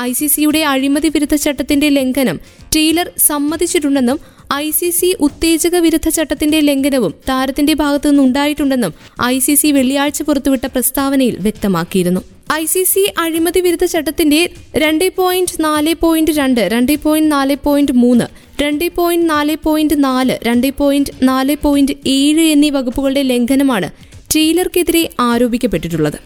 ഐ 0.10 0.12
സി 0.20 0.28
സിയുടെ 0.36 0.62
അഴിമതി 0.74 1.10
വിരുദ്ധ 1.16 1.36
ചട്ടത്തിന്റെ 1.46 1.90
ലംഘനം 1.98 2.38
ടെയ്ലർ 2.76 3.10
സമ്മതിച്ചിട്ടുണ്ടെന്നും 3.30 4.18
ഐ 4.54 4.70
സി 4.80 4.90
സി 5.00 5.10
ഉത്തേജക 5.28 5.76
വിരുദ്ധ 5.86 6.08
ചട്ടത്തിന്റെ 6.20 6.62
ലംഘനവും 6.70 7.14
താരത്തിന്റെ 7.30 7.74
ഭാഗത്തുനിന്നുണ്ടായിട്ടുണ്ടെന്നും 7.84 8.94
ഐ 9.34 9.36
സി 9.48 9.56
സി 9.64 9.72
വെള്ളിയാഴ്ച 9.80 10.22
പുറത്തുവിട്ട 10.30 10.66
പ്രസ്താവനയിൽ 10.76 11.38
വ്യക്തമാക്കിയിരുന്നു. 11.48 12.24
ഐ 12.54 12.66
സി 12.66 12.84
സി 12.84 13.14
അഴിമതി 13.18 13.60
വിരുദ്ധ 13.60 13.86
ചട്ടത്തിന്റെ 13.86 14.50
രണ്ട് 14.78 15.06
പോയിന്റ് 15.16 15.64
നാല് 15.64 15.94
പോയിന്റ് 15.94 16.32
രണ്ട് 16.32 16.62
രണ്ട് 16.74 16.96
പോയിന്റ് 17.04 17.32
നാല് 17.32 17.56
പോയിന്റ് 17.56 17.92
മൂന്ന് 17.92 18.26
രണ്ട് 18.62 18.86
പോയിന്റ് 18.96 19.30
നാല് 19.30 19.56
പോയിന്റ് 19.64 20.04
നാല് 20.04 20.40
രണ്ട് 20.48 20.68
പോയിന്റ് 20.78 21.12
നാല് 21.24 21.56
പോയിന്റ് 21.64 21.94
ഏഴ് 22.08 22.42
എന്നീ 22.42 22.70
വകുപ്പുകളുടെ 22.70 23.22
ലംഘനമാണ് 23.22 23.90
ടെയ്ലർക്കെതിരെ 24.36 25.10
ആരോപിക്കപ്പെട്ടിട്ടുള്ളത്. 25.20 26.18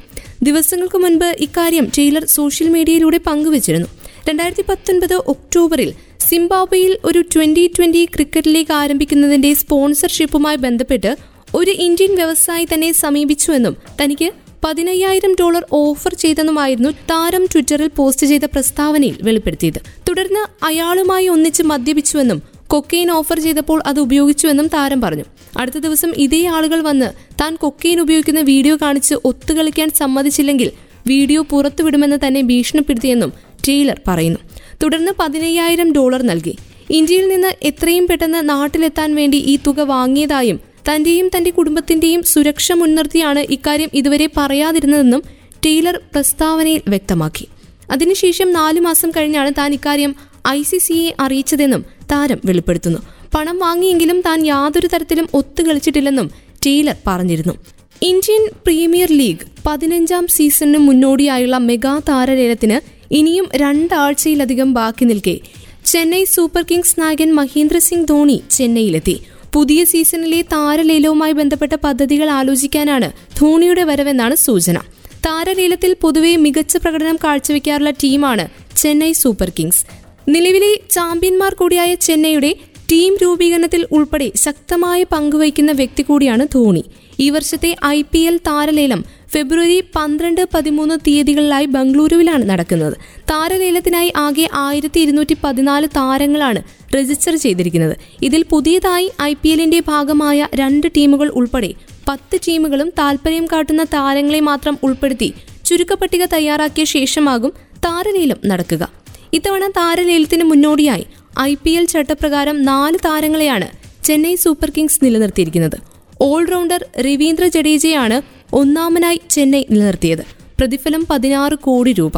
ദിവസങ്ങൾക്ക് 0.43 0.97
മുൻപ് 0.97 1.35
ഇക്കാര്യം 1.39 1.91
ടെയ്ലർ 1.97 2.25
സോഷ്യൽ 2.25 2.67
മീഡിയയിലൂടെ 2.69 3.17
പങ്കുവച്ചിരുന്നു. 3.17 3.87
രണ്ടായിരത്തി 4.29 4.61
പത്തൊൻപത് 4.69 5.15
ഒക്ടോബറിൽ 5.33 5.93
സിംബാബ്വെയിൽ 6.29 6.97
ഒരു 7.05 7.21
ട്വന്റി 7.33 7.71
ട്വന്റി 7.77 8.05
ക്രിക്കറ്റ് 8.05 8.53
ലീഗ് 8.55 8.73
ആരംഭിക്കുന്നതിന്റെ 8.73 9.53
സ്പോൺസർഷിപ്പുമായി 9.53 10.55
ബന്ധപ്പെട്ട് 10.57 11.11
ഒരു 11.55 11.71
ഇന്ത്യൻ 11.71 12.15
വ്യവസായി 12.15 12.67
തന്നെ 12.73 12.91
സമീപിച്ചുവെന്നും 12.91 13.75
തനിക്ക് 14.01 14.29
പതിനയ്യായിരം 14.63 15.33
ഡോളർ 15.39 15.63
ഓഫർ 15.71 16.13
ചെയ്തെന്നുമായിരുന്നു 16.13 16.89
താരം 17.11 17.43
ട്വിറ്ററിൽ 17.51 17.89
പോസ്റ്റ് 17.97 18.27
ചെയ്ത 18.27 18.45
പ്രസ്താവനയിൽ 18.53 19.17
വെളിപ്പെടുത്തിയത്. 19.27 19.79
തുടർന്ന് 20.07 20.65
അയാളുമായി 20.65 21.27
ഒന്നിച്ച് 21.27 21.63
മദ്യപിച്ചുവെന്നും 21.63 22.39
കൊക്കെയിൻ 22.67 23.11
ഓഫർ 23.11 23.39
ചെയ്തപ്പോൾ 23.39 23.81
അത് 23.85 23.99
ഉപയോഗിച്ചുവെന്നും 23.99 24.67
താരം 24.67 25.01
പറഞ്ഞു. 25.01 25.25
അടുത്ത 25.57 25.77
ദിവസം 25.77 26.11
ഇതേ 26.17 26.41
ആളുകൾ 26.45 26.81
വന്ന് 26.89 27.09
താൻ 27.41 27.55
കൊക്കെയിൻ 27.55 27.99
ഉപയോഗിക്കുന്ന 28.01 28.41
വീഡിയോ 28.41 28.75
കാണിച്ച് 28.75 29.15
ഒത്തുകളിക്കാൻ 29.29 29.89
സമ്മതിച്ചില്ലെങ്കിൽ 30.01 30.71
വീഡിയോ 31.07 31.41
പുറത്തുവിടുമെന്ന് 31.51 32.17
തന്നെ 32.27 32.41
ഭീഷണിപ്പെടുത്തിയെന്നും 32.41 33.31
ടെയ്ലർ 33.67 33.99
പറയുന്നു. 34.07 34.39
തുടർന്ന് 34.83 35.11
പതിനയ്യായിരം 35.19 35.93
ഡോളർ 35.93 36.21
നൽകി. 36.23 36.53
ഇന്ത്യയിൽ 36.89 37.27
നിന്ന് 37.27 37.51
എത്രയും 37.69 38.07
പെട്ടെന്ന് 38.07 38.49
നാട്ടിലെത്താൻ 38.49 39.15
വേണ്ടി 39.15 39.37
ഈ 39.37 39.57
തുക 39.67 39.81
വാങ്ങിയതായും 39.93 40.59
തന്റെയും 40.87 41.27
തന്റെ 41.37 41.49
കുടുംബത്തിന്റെയും 41.49 42.23
സുരക്ഷ 42.23 42.71
മുൻനിർത്തിയാണ് 42.71 43.39
ഇക്കാര്യം 43.39 43.89
ഇതുവരെ 43.93 44.29
പറയാതിരുന്നതെന്നും 44.37 45.23
ടെയ്ലർ 45.65 45.99
പ്രസ്താവനയിൽ 46.13 46.81
വ്യക്തമാക്കി. 46.87 47.47
അതിനുശേഷം 47.91 48.53
നാലു 48.53 48.79
മാസം 48.79 49.11
കഴിഞ്ഞാണ് 49.11 49.51
താൻ 49.57 49.73
ഇക്കാര്യം 49.73 50.15
ഐ 50.47 50.63
സി 50.63 50.77
സിയെ 50.77 51.15
അറിയിച്ചതെന്നും 51.19 51.85
താരം 52.11 52.39
വെളിപ്പെടുത്തുന്നു. 52.45 52.99
പണം 53.35 53.59
വാങ്ങിയെങ്കിലും 53.59 54.21
താൻ 54.21 54.45
യാതൊരു 54.45 54.87
തരത്തിലും 54.87 55.29
ഒത്തുകളിച്ചിട്ടില്ലെന്നും 55.33 56.31
ടെയ്ലർ 56.65 56.95
പറഞ്ഞിരുന്നു. 57.07 57.53
ഇന്ത്യൻ 58.01 58.49
പ്രീമിയർ 58.65 59.11
ലീഗ് 59.11 59.45
പതിനഞ്ചാം 59.67 60.27
സീസണിന് 60.27 60.77
മുന്നോടിയായുള്ള 60.77 61.57
മെഗാ 61.57 62.01
താരലേലത്തിന് 62.09 62.77
ഇനിയും 63.13 63.49
രണ്ടാഴ്ചയിലധികം 63.55 64.73
ബാക്കി 64.73 65.05
നിൽക്കെ. 65.05 65.39
ചെന്നൈ 65.85 66.23
സൂപ്പർ 66.23 66.63
കിങ്സ് 66.71 67.01
നായകൻ 67.01 67.33
മഹേന്ദ്ര 67.33 67.77
സിംഗ് 67.77 68.07
ധോണി 68.07 68.41
ചെന്നൈയിലെത്തി. 68.51 69.19
പുതിയ 69.53 69.85
സീസണിലെ 69.85 70.41
താരലീലവുമായി 70.41 71.31
ബന്ധപ്പെട്ട 71.31 71.75
പദ്ധതികൾ 71.83 72.29
ആലോചിക്കാനാണ് 72.29 73.11
ധോണിയുടെ 73.37 73.83
വരവെന്നാണ് 73.83 74.35
സൂചന. 74.35 74.77
താരലീലത്തിൽ 75.25 75.95
പൊതുവെ 76.01 76.35
മികച്ച 76.35 76.77
പ്രകടനം 76.77 77.15
കാഴ്ചവെക്കാറുള്ള 77.23 77.89
ടീമാണ് 77.89 78.47
ചെന്നൈ 78.77 79.11
സൂപ്പർ 79.11 79.51
കിങ്സ്. 79.59 79.85
നിലവിലെ 80.29 80.79
ചാമ്പ്യന്മാർ 80.91 81.53
കൂടിയായ 81.53 81.95
ചെന്നൈയുടെ 81.95 82.55
ടീം 82.91 83.17
രൂപീകരണത്തിൽ 83.21 83.87
ഉൾപ്പെടെ 83.91 84.31
ശക്തമായ 84.35 85.03
പങ്കുവയ്ക്കുന്ന 85.03 85.71
വ്യക്തി 85.71 86.03
കൂടിയാണ് 86.03 86.47
ധോണി. 86.53 86.83
ഈ 87.19 87.29
വർഷത്തെ 87.29 87.75
ഐ 87.85 88.01
പി 88.01 88.19
എൽ 88.19 88.37
താരലേലം 88.37 89.03
ഫെബ്രുവരി 89.33 89.83
പന്ത്രണ്ട് 89.95 90.41
പതിമൂന്ന് 90.53 90.95
തീയതികളിലായി 91.07 91.65
ബംഗളൂരുവിലാണ് 91.65 92.49
നടക്കുന്നത്. 92.49 92.93
താരലേലത്തിനായി 93.31 94.13
ആകെ 94.15 94.47
ആയിരത്തി 94.53 94.99
ഇരുന്നൂറ്റി 94.99 95.35
പതിനാല് 95.43 95.87
താരങ്ങളാണ് 95.87 96.61
രജിസ്റ്റർ 96.95 97.35
ചെയ്തിരിക്കുന്നത്. 97.35 97.95
ഇതിൽ 98.21 98.45
പുതിയതായി 98.51 99.11
ഐ 99.21 99.33
പി 99.33 99.49
എല്ലിന്റെ 99.49 99.79
ഭാഗമായ 99.87 100.47
രണ്ട് 100.55 100.87
ടീമുകൾ 100.97 101.27
ഉൾപ്പെടെ 101.29 101.73
പത്ത് 102.07 102.37
ടീമുകളും 102.47 102.89
താൽപര്യം 102.99 103.45
കാട്ടുന്ന 103.45 103.83
താരങ്ങളെ 103.83 104.39
മാത്രം 104.39 104.77
ഉൾപ്പെടുത്തി 104.83 105.33
ചുരുക്കപ്പട്ടിക 105.65 106.25
തയ്യാറാക്കിയ 106.25 106.83
ശേഷമാകും 106.83 107.51
താരലേലം 107.85 108.39
നടക്കുക. 108.45 108.89
ഇത്തവണ 109.33 109.67
താരലേലത്തിന് 109.67 110.43
മുന്നോടിയായി 110.43 111.05
ഐ 111.39 111.55
പി 111.63 111.69
എൽ 111.69 111.85
ചട്ടപ്രകാരം 111.85 112.63
നാല് 112.63 112.97
താരങ്ങളെയാണ് 113.05 113.67
ചെന്നൈ 114.03 114.35
സൂപ്പർ 114.35 114.71
കിങ്സ് 114.77 115.05
നിലനിർത്തിയിരിക്കുന്നത്. 115.05 115.77
ഓൾറൗണ്ടർ 116.21 116.85
രവീന്ദ്ര 116.99 117.47
ജഡേജയാണ് 117.47 118.38
ഒന്നാമനായി 118.53 119.21
ചെന്നൈ 119.29 119.63
നിലനിർത്തിയത്. 119.71 120.23
പ്രതിഫലം 120.59 121.07
പതിനാറ് 121.09 121.55
കോടി 121.55 121.93
രൂപ. 121.93 122.17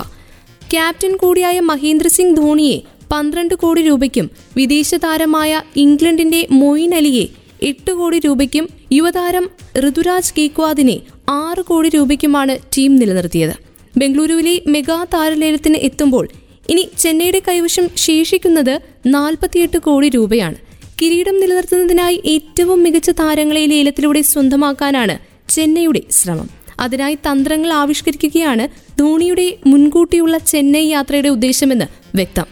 ക്യാപ്റ്റൻ 0.72 1.16
കൂടിയായ 1.16 1.60
മഹേന്ദ്ര 1.60 2.08
സിംഗ് 2.08 2.38
ധോണിയെ 2.38 2.82
പന്ത്രണ്ട് 3.12 3.56
കോടി 3.56 3.82
രൂപയ്ക്കും 3.82 4.32
വിദേശ 4.58 4.96
താരമായ 4.96 5.62
ഇംഗ്ലണ്ടിന്റെ 5.76 6.48
മൊയിൻ 6.52 6.96
അലിയെ 6.96 7.28
എട്ട് 7.62 7.92
കോടി 7.92 8.20
രൂപയ്ക്കും 8.20 8.70
യുവതാരം 8.92 9.50
ഋതുരാജ് 9.80 10.34
കേക്വാദിനെ 10.38 11.00
ആറ് 11.30 11.62
കോടി 11.62 11.90
രൂപയ്ക്കുമാണ് 11.90 12.58
ടീം 12.78 12.96
നിലനിർത്തിയത്. 12.96 13.54
ബംഗളൂരുവിലെ 13.98 14.62
മെഗാ 14.68 15.06
താരലേലത്തിന് 15.14 15.78
എത്തുമ്പോൾ 15.78 16.28
ഇനി 16.70 16.90
ചെന്നൈയുടെ 17.00 17.42
കൈവശം 17.48 17.90
ശേഷിക്കുന്നത് 17.96 18.80
നാൽപ്പത്തിയെട്ട് 19.06 19.78
കോടി 19.78 20.10
രൂപയാണ്. 20.10 20.56
കിരീടം 21.02 21.40
നിലനിർത്തുന്നതിനായി 21.40 22.22
ഏറ്റവും 22.26 22.84
മികച്ച 22.84 23.10
താരങ്ങളെ 23.10 23.66
ലേലത്തിലൂടെ 23.66 24.22
സ്വന്തമാക്കാനാണ് 24.22 25.31
ചെന്നൈയുടെ 25.56 26.02
ശ്രമം. 26.12 26.50
അതിനായി 26.80 27.16
തന്ത്രങ്ങൾ 27.16 27.74
ആവിഷ്കരിക്കുകയാണ് 27.74 28.68
ധോണിയുടെ 29.00 29.58
മുൻകൂട്ടിയുള്ള 29.66 30.38
ചെന്നൈ 30.38 30.86
യാത്രയുടെ 30.88 31.30
ഉദ്ദേശമെന്ന് 31.30 31.86
വ്യക്തം. 32.16 32.46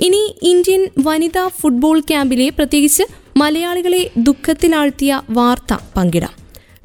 ഇനി 0.00 0.36
ഇന്ത്യൻ 0.42 0.88
വനിതാ 0.98 1.48
ഫുട്ബോൾ 1.60 2.00
ക്യാമ്പിലെ 2.00 2.48
പ്രത്യേകിച്ച് 2.48 3.02
മലയാളികളെ 3.36 4.10
ദുഃഖത്തിലാഴ്ത്തിയ 4.16 5.22
വാർത്ത 5.30 5.76
പങ്കിടാം. 5.96 6.30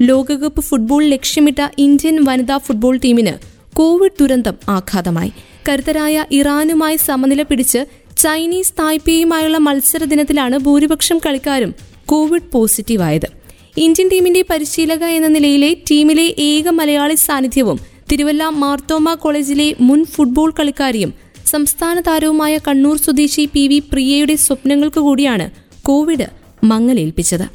ലോകകപ്പ് 0.02 0.62
ഫുട്ബോൾ 0.62 1.06
ലക്ഷ്യമിട്ട 1.06 1.68
ഇന്ത്യൻ 1.78 2.24
വനിതാ 2.24 2.58
ഫുട്ബോൾ 2.58 2.98
ടീമിന് 2.98 3.34
കോവിഡ് 3.76 4.12
ദുരന്തം 4.22 4.54
ആഘാതമായി. 4.70 5.32
കരുത്തരായ 5.70 6.26
ഇറാനുമായി 6.32 6.96
സമനില 6.96 7.42
പിടിച്ച് 7.42 7.86
ചൈനീസ് 8.18 8.74
തായ്പേയുമായുള്ള 8.80 9.58
മത്സര 9.58 10.04
ദിനത്തിലാണ് 10.04 10.58
ഭൂരിപക്ഷം 10.58 11.20
കളിക്കാരും 11.26 11.76
കോവിഡ് 12.06 12.52
പോസിറ്റീവായത്. 12.52 13.39
ഇന്ത്യൻ 13.78 14.10
ടീമിന്റെ 14.10 14.42
പരിശീലക 14.50 15.04
എന്ന 15.04 15.28
നിലയിലെ 15.28 15.74
ടീമിലെ 15.92 16.36
ഏക 16.38 16.68
മലയാളി 16.70 17.16
സാന്നിധ്യവും 17.16 17.80
തിരുവല്ല 18.12 18.44
മാർത്തോമ 18.44 19.14
കോളേജിലെ 19.14 19.76
മുൻ 19.82 20.06
ഫുട്ബോൾ 20.06 20.54
കളിക്കാരിയും 20.60 21.14
സംസ്ഥാന 21.46 22.00
താരവുമായ 22.00 22.58
കണ്ണൂർ 22.58 22.98
സ്വദേശി 22.98 23.50
പി 23.54 23.68
വി 23.68 23.80
പ്രിയയുടെ 23.80 24.36
സ്വപ്നങ്ങൾക്ക് 24.36 25.00
കൂടിയാണ് 25.00 25.50
കോവിഡ് 25.82 26.28
മങ്ങലേൽപ്പിച്ചത്. 26.64 27.50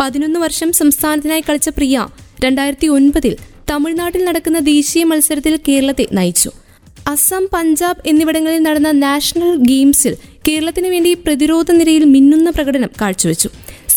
പതിനൊന്ന് 0.00 0.40
വർഷം 0.40 0.72
സംസ്ഥാനത്തിനായി 0.72 1.40
കളിച്ച 1.40 1.68
പ്രിയ 1.68 2.08
രണ്ടായിരത്തി 2.44 2.86
ഒൻപതിൽ 2.86 3.36
തമിഴ്നാട്ടിൽ 3.70 4.24
നടക്കുന്ന 4.24 4.58
ദേശീയ 4.58 5.04
മത്സരത്തിൽ 5.04 5.60
കേരളത്തെ 5.68 6.06
നയിച്ചു. 6.12 6.50
അസം 7.08 7.48
പഞ്ചാബ് 7.52 8.08
എന്നിവിടങ്ങളിൽ 8.08 8.58
നടന്ന 8.58 8.90
നാഷണൽ 8.90 9.56
ഗെയിംസിൽ 9.56 10.16
കേരളത്തിന് 10.48 10.88
വേണ്ടി 10.88 11.14
പ്രതിരോധ 11.14 11.72
നിരയിൽ 11.72 12.04
മിന്നുന്ന 12.04 12.50
പ്രകടനം 12.50 12.90
കാഴ്ചവെച്ചു. 13.00 13.48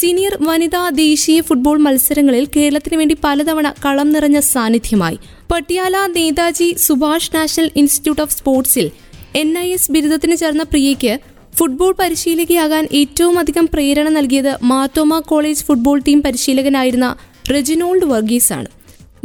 സീനിയർ 0.01 0.33
വനിതാ 0.41 0.81
ദേശീയ 0.97 1.39
ഫുട്ബോൾ 1.41 1.77
മത്സരങ്ങളിൽ 1.77 2.45
കേരളത്തിന് 2.55 2.97
വേണ്ടി 2.97 3.15
പലതവണ 3.23 3.67
കളം 3.85 4.07
നിറഞ്ഞ 4.11 4.39
സാന്നിധ്യമായി. 4.39 5.17
Patiala 5.51 5.95
Netaji 6.15 6.69
Subhash 6.77 7.31
National 7.35 7.67
Institute 7.75 8.21
of 8.21 8.35
സ്പോർട്സിൽ 8.37 8.87
എൻ 9.35 9.49
ഐ 9.59 9.67
എസ് 9.71 9.91
ബിരുദത്തിന് 9.91 10.35
ചേർന്ന 10.37 10.63
പ്രിയയ്ക്ക് 10.63 11.13
ഫുട്ബോൾ 11.57 11.91
പരിശീലകയാകാൻ 11.99 12.83
ഏറ്റവും 12.93 13.35
അധികം 13.39 13.65
പ്രേരണ 13.73 14.07
നൽകിയത് 14.09 14.51
മാത്തോമ 14.63 15.19
കോളേജ് 15.19 15.63
ഫുട്ബോൾ 15.63 15.99
ടീം 15.99 16.21
പരിശീലകനായിരുന്ന 16.21 17.09
റെജിനോൾഡ് 17.51 18.05
വർഗീസ് 18.05 18.51
ആണ് 18.53 18.69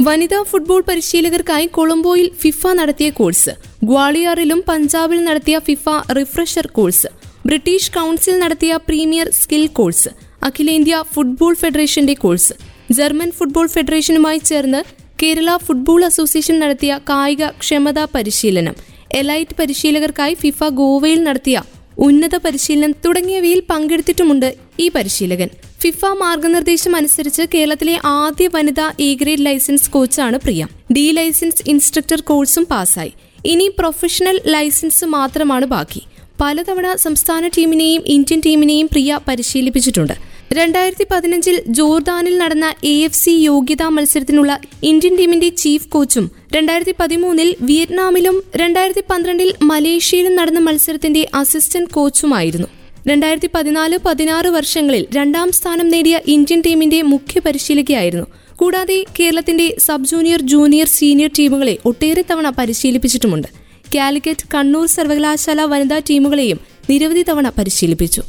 വനിതാ 0.01 0.41
ഫുട്ബോൾ 0.43 0.81
പരിശീലകർക്കായി 0.81 1.67
കൊളംബോയിൽ 1.67 2.27
ഫിഫ 2.41 2.67
നടത്തിയ 2.73 3.09
കോഴ്സ് 3.09 3.53
ഗ്വാളിയാറിലും 3.83 4.61
പഞ്ചാബിൽ 4.67 5.19
നടത്തിയ 5.23 5.57
FIFA 5.59 5.85
refresher 6.11 6.67
course 6.67 7.09
British 7.45 7.91
Council 7.91 8.39
നടത്തിയ 8.39 8.73
പ്രീമിയർ 8.87 9.27
സ്കിൽ 9.31 9.67
കോഴ്സ് 9.73 10.09
അഖിലേന്ത്യാ 10.43 11.01
ഫുട്ബോൾ 11.01 11.53
ഫെഡറേഷന്റെ 11.53 12.13
കോഴ്സ്. 12.13 12.53
ജർമ്മൻ 12.91 13.31
ഫുട്ബോൾ 13.31 13.67
ഫെഡറേഷനുമായി 13.67 14.37
ചേർന്ന് 14.37 14.83
കേരള 15.23 15.57
ഫുട്ബോൾ 15.57 16.05
അസോസിയേഷൻ 16.05 16.59
നടത്തിയ 16.59 16.99
കായിക 17.09 17.47
ക്ഷമതാ 17.47 18.07
പരിശീലനം 18.15 18.75
എലൈറ്റ് 19.11 19.55
പരിശീലകർക്കായി 19.59 20.33
ഫിഫ 20.33 20.63
ഗോവയിൽ 20.63 21.23
നടത്തിയ 21.23 21.63
ഉന്നത 21.97 22.35
പരിശീലനം 22.35 22.91
തുടങ്ങിയവയിൽ 23.05 23.63
പങ്കെടുത്തിട്ടുമുണ്ട് 23.69 24.55
ഈ 24.79 24.89
പരിശീലകൻ. 24.89 25.49
ഫിഫ 25.81 26.05
മാർഗനിർദ്ദേശം 26.05 26.95
അനുസരിച്ച് 26.95 27.41
കേരളത്തിലെ 27.53 27.99
ആദ്യ 28.05 28.49
വനിതാ 28.55 28.93
എ 28.99 29.13
ഗ്രേഡ് 29.13 29.45
ലൈസൻസ് 29.45 29.89
കോച്ചാണ് 29.89 30.37
പ്രിയ. 30.37 30.67
ഡി 30.93 31.11
ലൈസൻസ് 31.11 31.69
ഇൻസ്ട്രക്ടർ 31.69 32.21
കോഴ്സും 32.21 32.67
പാസ്സായി. 32.71 33.13
ഇനി 33.45 33.71
പ്രൊഫഷണൽ 33.79 34.41
ലൈസൻസ് 34.45 35.05
മാത്രമാണ് 35.05 35.65
ബാക്കി. 35.65 36.03
പലതവണ 36.41 36.95
സംസ്ഥാന 36.95 37.47
ടീമിനെയും 37.47 38.03
ഇന്ത്യൻ 38.05 38.41
ടീമിനെയും 38.45 38.87
പ്രിയ 38.87 39.19
പരിശീലിപ്പിച്ചിട്ടുണ്ട്. 39.27 40.13
രണ്ടായിരത്തി 40.53 41.05
പതിനഞ്ചിൽ 41.11 41.55
ജോർദാനിൽ 41.67 42.37
നടന്ന 42.37 42.73
എ 42.83 42.93
എഫ് 43.03 43.15
സി 43.15 43.31
യോഗ്യതാ 43.31 43.89
മത്സരത്തിനുള്ള 43.89 44.59
ഇന്ത്യൻ 44.83 45.17
ടീമിന്റെ 45.17 45.49
ചീഫ് 45.49 45.87
കോച്ചും 45.87 46.31
രണ്ടായിരത്തി 46.55 46.95
പതിമൂന്നിൽ 46.99 47.55
വിയറ്റ്നാമിലും 47.61 48.43
രണ്ടായിരത്തി 48.55 49.03
പന്ത്രണ്ടിൽ 49.11 49.53
മലേഷ്യയിലും 49.63 50.35
നടന്ന 50.35 50.59
മത്സരത്തിന്റെ 50.59 51.27
അസിസ്റ്റന്റ് 51.33 51.89
കോച്ചുമായിരുന്നു. 51.89 52.67
രണ്ടായിരത്തി 53.07 53.49
പതിനാല് 53.55 53.97
പതിനാറ് 54.05 54.47
വർഷങ്ങളിൽ 54.47 55.07
രണ്ടാം 55.13 55.51
സ്ഥാനം 55.51 55.89
നേടിയ 55.89 56.19
ഇന്ത്യൻ 56.27 56.63
ടീമിന്റെ 56.65 57.01
മുഖ്യ 57.01 57.39
പരിശീലകയായിരുന്നു. 57.39 58.27
കൂടാതെ 58.55 59.05
കേരളത്തിന്റെ 59.19 59.75
സബ് 59.79 60.05
ജൂനിയർ 60.05 60.41
ജൂനിയർ 60.41 60.87
സീനിയർ 60.87 61.29
ടീമുകളെ 61.39 61.77
ഒട്ടേറെ 61.85 62.23
തവണ 62.31 62.49
പരിശീലിപ്പിച്ചിട്ടുമുണ്ട്. 62.49 63.66
കാലിക്കറ്റ് 63.95 64.47
കണ്ണൂർ 64.55 64.87
സർവകലാശാല 64.87 65.61
വനിതാ 65.61 66.01
ടീമുകളെയും 66.09 66.59
നിരവധി 66.89 67.23
തവണ 67.29 67.49
പരിശീലിപ്പിച്ചു. 67.49 68.21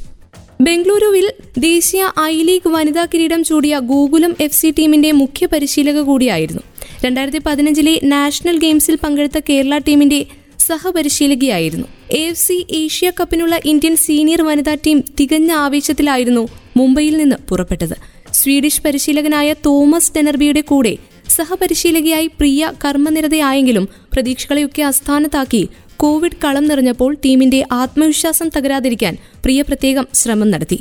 ബംഗളൂരുവിൽ 0.61 1.33
ദേശീയ 1.59 2.11
ഐ 2.21 2.43
ലീഗ് 2.43 2.69
വനിതാ 2.69 3.05
കിരീടം 3.05 3.45
ചൂടിയ 3.45 3.79
ഗോകുലം 3.79 4.37
എഫ് 4.41 4.55
സി 4.55 4.75
ടീമിന്റെ 4.79 5.13
മുഖ്യ 5.13 5.47
പരിശീലക 5.47 6.01
കൂടിയായിരുന്നു. 6.01 6.63
രണ്ടായിരത്തി 7.05 7.39
പതിനഞ്ചിലെ 7.47 8.01
നാഷണൽ 8.05 8.59
ഗെയിംസിൽ 8.59 8.97
പങ്കെടുത്ത 8.97 9.39
കേരള 9.49 9.79
ടീമിന്റെ 9.79 10.27
സഹപരിശീലകയായിരുന്നു. 10.59 11.87
എഫ് 12.11 12.39
സി 12.39 12.67
ഏഷ്യ 12.71 13.13
കപ്പിനുള്ള 13.21 13.61
ഇന്ത്യൻ 13.65 13.97
സീനിയർ 13.97 14.43
വനിതാ 14.43 14.75
ടീം 14.75 15.05
തികഞ്ഞ 15.21 15.53
ആവേശത്തിലായിരുന്നു 15.53 16.49
മുംബൈയിൽ 16.77 17.17
നിന്ന് 17.17 17.37
പുറപ്പെട്ടത്. 17.49 17.97
സ്വീഡിഷ് 18.33 18.83
പരിശീലകനായ 18.83 19.53
തോമസ് 19.53 20.13
ഡെനർബിയുടെ 20.17 20.61
കൂടെ 20.61 20.97
സഹപരിശീലകയായി 21.39 22.29
പ്രിയ 22.39 22.71
കർമ്മനിരതയായെങ്കിലും 22.85 23.85
പ്രതീക്ഷകളെയൊക്കെ 24.13 24.83
അസ്ഥാനത്താക്കി 24.83 25.63
കോവിഡ് 25.97 26.39
കളം 26.45 26.65
നിറഞ്ഞപ്പോൾ 26.69 27.11
ടീമിന്റെ 27.25 27.61
ആത്മവിശ്വാസം 27.73 28.49
തകരാതിരിക്കാൻ 28.57 29.15
പ്രിയ 29.45 29.63
പ്രത്യേകം 29.63 30.07
ശ്രമം 30.15 30.51
നടത്തി. 30.51 30.79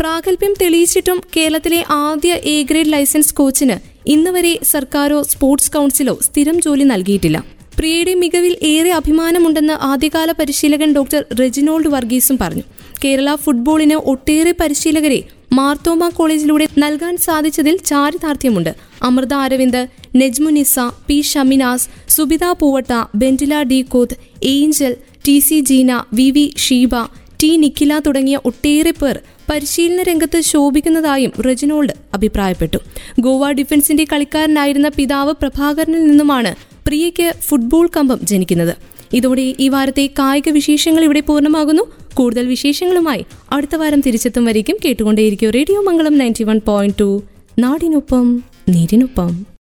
പ്രാഗൽഭ്യം 0.00 0.54
തെളിയിച്ചിട്ടും 0.62 1.18
കേരളത്തിലെ 1.36 1.80
ആദ്യ 1.96 2.32
എ 2.52 2.56
ഗ്രേഡ് 2.70 2.92
ലൈസൻസ് 2.92 3.34
കോച്ചിന് 3.34 3.76
ഇന്നുവരെ 4.06 4.54
സർക്കാരോ 4.72 5.18
സ്പോർട്സ് 5.32 5.72
കൗൺസിലോ 5.72 6.14
സ്ഥിരം 6.22 6.56
ജോലി 6.60 6.86
നൽകിയിട്ടില്ല. 6.92 7.38
പ്രിയയുടെ 7.78 8.14
മികവിൽ 8.14 8.54
ഏറെ 8.62 8.90
അഭിമാനമുണ്ടെന്ന് 8.90 9.76
ആദ്യകാല 9.90 10.30
പരിശീലകൻ 10.32 10.90
ഡോക്ടർ 10.92 11.22
റെജിനോൾഡ് 11.40 11.88
വർഗീസും 11.88 12.38
പറഞ്ഞു. 12.40 12.64
കേരള 13.02 13.34
ഫുട്ബോളിന് 13.34 13.94
ഒട്ടേറെ 13.94 14.54
പരിശീലകരെ 14.60 15.22
മാർത്തോമ 15.52 16.08
കോളേജിലൂടെ 16.08 16.66
നൽകാൻ 16.78 17.16
സാധിച്ചതിൽ 17.16 17.76
ചാരിതാർത്ഥ്യമുണ്ട്. 17.76 18.74
Amrutha 19.02 19.34
Aravind 19.34 19.82
Nejmunisa 20.16 20.78
P 21.06 21.20
Shaminas 21.20 21.88
Subitha 22.08 22.44
Poovatta 22.52 22.92
Bentila 23.14 23.62
D 23.62 23.80
Koth 23.80 24.16
Angel 24.42 24.96
T 25.26 25.38
C 25.38 25.60
Jeena 25.60 25.92
V 26.14 26.30
V 26.30 26.54
Sheeba 26.58 26.94
T 27.42 27.56
Nikhila 27.56 27.98
തുടങ്ങിയ 27.98 28.36
ഒട്ടേറെ 28.44 28.90
പേർ 28.90 29.18
പരിശീലന 29.50 30.02
രംഗത്ത് 30.02 30.40
ശോഭിക്കുന്നതായും 30.40 31.32
റെജിനോൾഡ് 31.46 31.94
അഭിപ്രായപ്പെട്ടു. 32.14 32.78
ഗോവ 33.20 33.52
ഡിഫൻസിന്റെ 33.52 34.04
കളിക്കാരനായിരുന്ന 34.12 34.88
പിതാവ് 34.88 35.34
പ്രഭാകരനിൽ 35.42 36.06
നിന്നുമാണ് 36.06 36.54
പ്രിയയ്ക്ക് 36.86 37.34
ഫുട്ബോൾ 37.40 37.88
കമ്പം 37.96 38.20
ജനിക്കുന്നത്. 38.26 38.74
ഇതോടെ 39.12 39.54
ഈ 39.60 39.68
വാരത്തെ 39.68 40.06
കായിക 40.18 40.48
വിശേഷങ്ങൾ 40.48 41.04
ഇവിടെ 41.04 41.20
പൂർണമാകുന്നു. 41.20 41.82
കൂടുതൽ 42.14 42.46
വിശേഷങ്ങളുമായി 42.46 43.24
അടുത്ത 43.52 43.76
വാരം 43.76 44.00
തിരിച്ചെത്തും 44.00 44.44
വരയ്ക്കും 44.44 44.76
കേട്ടുകൊണ്ടേയിരിക്കും 44.84 45.50
radio 45.50 45.80
Mangalam 45.80 46.18
ninety 46.18 46.44
one 46.44 46.60
point 46.66 46.98
two 47.00 47.22
നാടിനൊപ്പം 47.58 48.44
നീരിനൊപ്പം. 48.68 49.46